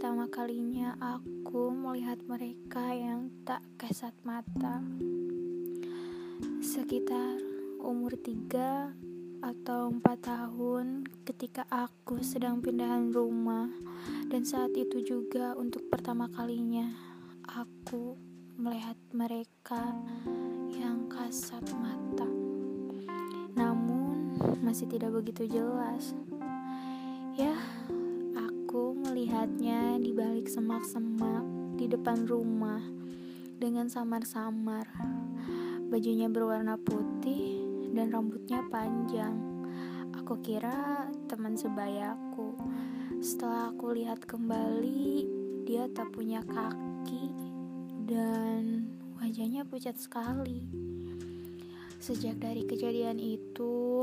pertama 0.00 0.26
kalinya 0.32 0.96
aku 0.96 1.70
melihat 1.70 2.18
mereka 2.26 2.90
yang 2.90 3.30
tak 3.44 3.60
kasat 3.78 4.10
mata. 4.26 4.82
Sekitar 6.64 7.38
umur 7.78 8.16
tiga 8.18 8.90
atau 9.38 9.92
empat 9.92 10.24
tahun 10.24 11.04
ketika 11.28 11.68
aku 11.70 12.24
sedang 12.24 12.58
pindahan 12.64 13.12
rumah 13.12 13.68
dan 14.32 14.42
saat 14.42 14.72
itu 14.72 15.04
juga 15.04 15.52
untuk 15.54 15.86
pertama 15.92 16.26
kalinya 16.32 16.88
aku 17.44 18.16
melihat 18.58 18.96
mereka 19.12 19.94
yang 20.74 21.06
kasat 21.12 21.62
mata. 21.76 22.26
Namun 23.52 24.32
masih 24.64 24.88
tidak 24.88 25.12
begitu 25.12 25.44
jelas. 25.60 26.16
Semak-semak 30.50 31.46
di 31.78 31.86
depan 31.86 32.26
rumah 32.26 32.82
dengan 33.62 33.86
samar-samar. 33.86 34.82
Bajunya 35.86 36.26
berwarna 36.26 36.74
putih 36.74 37.62
dan 37.94 38.10
rambutnya 38.10 38.66
panjang. 38.66 39.38
Aku 40.18 40.42
kira 40.42 41.06
teman 41.30 41.54
sebayaku. 41.54 42.58
Setelah 43.22 43.70
aku 43.70 43.94
lihat 43.94 44.26
kembali, 44.26 45.30
dia 45.70 45.86
tak 45.94 46.10
punya 46.10 46.42
kaki 46.42 47.30
dan 48.10 48.90
wajahnya 49.22 49.62
pucat 49.62 49.94
sekali. 50.02 50.66
Sejak 52.02 52.42
dari 52.42 52.66
kejadian 52.66 53.22
itu, 53.22 54.02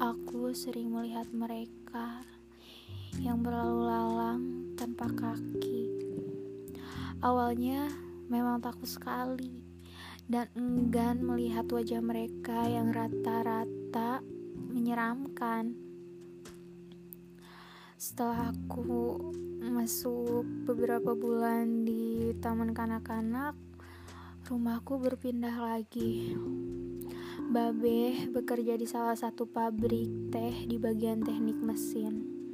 aku 0.00 0.56
sering 0.56 0.88
melihat 0.88 1.28
mereka 1.36 2.24
yang 3.20 3.44
berlalu 3.44 3.80
lalang. 3.84 4.42
Awalnya 7.24 7.88
memang 8.28 8.60
takut 8.60 8.88
sekali 8.88 9.64
dan 10.26 10.50
enggan 10.58 11.22
melihat 11.22 11.64
wajah 11.70 12.02
mereka 12.02 12.66
yang 12.66 12.90
rata-rata 12.90 14.20
menyeramkan. 14.74 15.78
Setelah 17.96 18.52
aku 18.52 19.16
masuk 19.64 20.44
beberapa 20.68 21.16
bulan 21.16 21.88
di 21.88 22.36
taman 22.42 22.76
kanak-kanak, 22.76 23.56
rumahku 24.50 25.00
berpindah 25.00 25.56
lagi. 25.56 26.36
Babe 27.46 28.28
bekerja 28.28 28.76
di 28.76 28.84
salah 28.84 29.16
satu 29.16 29.46
pabrik 29.46 30.28
teh 30.34 30.66
di 30.68 30.76
bagian 30.76 31.22
teknik 31.24 31.56
mesin. 31.62 32.45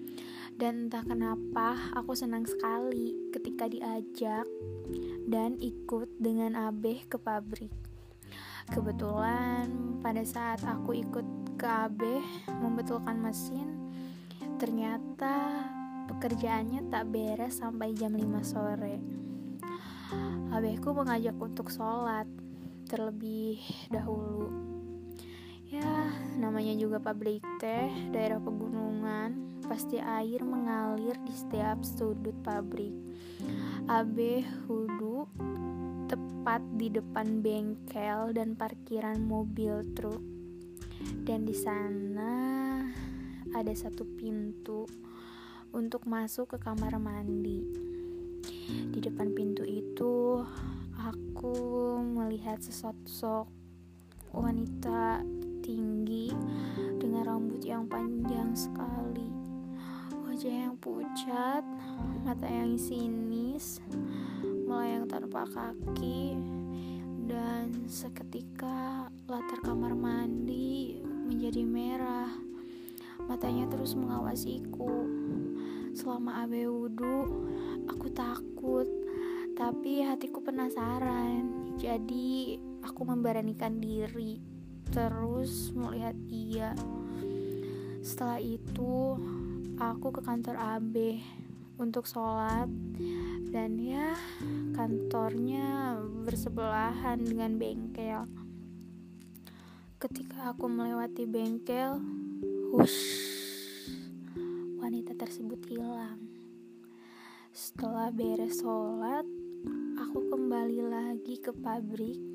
Dan 0.62 0.86
entah 0.86 1.02
kenapa 1.02 1.74
aku 1.90 2.14
senang 2.14 2.46
sekali 2.46 3.18
ketika 3.34 3.66
diajak 3.66 4.46
dan 5.26 5.58
ikut 5.58 6.06
dengan 6.22 6.54
Abeh 6.54 7.02
ke 7.10 7.18
pabrik. 7.18 7.74
Kebetulan 8.70 9.98
pada 10.06 10.22
saat 10.22 10.62
aku 10.62 11.02
ikut 11.02 11.58
ke 11.58 11.66
Abeh 11.66 12.22
membetulkan 12.62 13.18
mesin, 13.18 13.90
ternyata 14.62 15.66
pekerjaannya 16.06 16.86
tak 16.94 17.10
beres 17.10 17.58
sampai 17.58 17.90
jam 17.98 18.14
5 18.14 18.22
sore. 18.46 19.02
Abehku 20.54 20.94
mengajak 20.94 21.34
untuk 21.42 21.74
sholat 21.74 22.30
terlebih 22.86 23.58
dahulu. 23.90 24.71
Ya, 25.72 26.12
namanya 26.36 26.76
juga 26.76 27.00
pabrik 27.00 27.40
teh, 27.56 27.88
daerah 28.12 28.36
pegunungan, 28.36 29.56
pasti 29.64 29.96
air 29.96 30.44
mengalir 30.44 31.16
di 31.24 31.32
setiap 31.32 31.80
sudut 31.80 32.36
pabrik. 32.44 32.92
Abe 33.88 34.44
Hudu 34.68 35.24
tepat 36.12 36.60
di 36.76 36.92
depan 36.92 37.40
bengkel 37.40 38.36
dan 38.36 38.52
parkiran 38.52 39.16
mobil 39.24 39.80
truk. 39.96 40.20
Dan 41.24 41.48
di 41.48 41.56
sana 41.56 42.36
ada 43.56 43.72
satu 43.72 44.04
pintu 44.04 44.84
untuk 45.72 46.04
masuk 46.04 46.52
ke 46.52 46.60
kamar 46.60 47.00
mandi. 47.00 47.64
Di 48.92 49.00
depan 49.00 49.32
pintu 49.32 49.64
itu 49.64 50.36
aku 51.00 51.56
melihat 52.04 52.60
sesosok 52.60 53.48
wanita 54.36 55.24
tinggi 55.62 56.34
dengan 56.98 57.22
rambut 57.24 57.62
yang 57.62 57.86
panjang 57.86 58.50
sekali 58.52 59.42
wajah 60.42 60.58
yang 60.66 60.76
pucat, 60.80 61.60
mata 62.26 62.48
yang 62.50 62.74
sinis, 62.74 63.78
melayang 64.66 65.06
tanpa 65.06 65.46
kaki, 65.46 66.34
dan 67.30 67.70
seketika 67.86 69.06
latar 69.30 69.62
kamar 69.62 69.94
mandi 69.94 70.98
menjadi 71.04 71.62
merah. 71.62 72.32
Matanya 73.30 73.70
terus 73.70 73.94
mengawasiku. 73.94 75.06
Selama 75.94 76.42
abe 76.42 76.66
wudhu, 76.66 77.46
aku 77.86 78.10
takut, 78.10 78.90
tapi 79.54 80.02
hatiku 80.02 80.42
penasaran. 80.42 81.76
Jadi 81.78 82.58
aku 82.82 83.06
memberanikan 83.06 83.78
diri, 83.78 84.42
terus 84.90 85.70
melihat 85.76 86.16
dia. 86.26 86.74
Setelah 88.02 88.42
itu, 88.42 89.14
aku 89.78 90.10
ke 90.10 90.20
kantor 90.26 90.58
AB 90.58 91.22
untuk 91.78 92.08
sholat. 92.08 92.66
Dan 93.52 93.76
ya 93.76 94.16
kantornya 94.72 96.00
bersebelahan 96.24 97.20
dengan 97.20 97.60
bengkel. 97.60 98.24
Ketika 100.00 100.56
aku 100.56 100.66
melewati 100.66 101.28
bengkel 101.28 102.00
hush 102.72 103.30
wanita 104.80 105.14
tersebut 105.14 105.60
hilang. 105.68 106.18
Setelah 107.52 108.08
beres 108.08 108.64
sholat 108.64 109.28
aku 110.00 110.32
kembali 110.32 110.80
lagi 110.88 111.36
ke 111.38 111.52
pabrik 111.52 112.31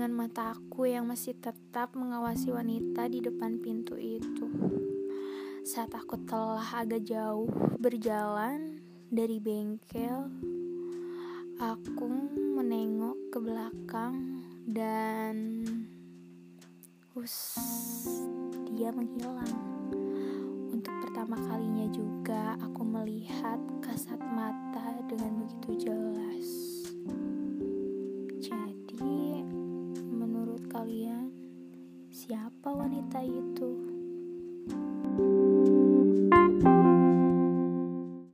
dengan 0.00 0.16
mataku 0.16 0.88
yang 0.88 1.04
masih 1.04 1.36
tetap 1.36 1.92
mengawasi 1.92 2.48
wanita 2.48 3.04
di 3.04 3.20
depan 3.20 3.60
pintu 3.60 4.00
itu 4.00 4.48
saat 5.60 5.92
aku 5.92 6.16
telah 6.24 6.64
agak 6.80 7.04
jauh 7.04 7.44
berjalan 7.76 8.80
dari 9.12 9.36
bengkel, 9.36 10.24
aku 11.60 12.08
menengok 12.32 13.28
ke 13.28 13.38
belakang 13.44 14.40
dan 14.64 15.68
us 17.12 17.60
dia 18.72 18.88
menghilang. 18.96 19.52
Untuk 20.72 20.96
pertama 21.04 21.36
kalinya 21.44 21.84
juga 21.92 22.56
aku 22.56 22.88
melihat 22.88 23.60
kasat 23.84 24.16
mata 24.16 24.96
dengan 25.12 25.44
begitu 25.44 25.92
jelas. 25.92 25.99
kalian 31.00 31.32
siapa 32.12 32.76
wanita 32.76 33.24
itu? 33.24 33.68
thank 34.68 35.32
you 35.32 35.49